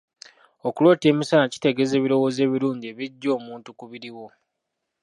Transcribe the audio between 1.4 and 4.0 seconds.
kitegeeza ebirowoozo ebirungi ebiggya omuntu ku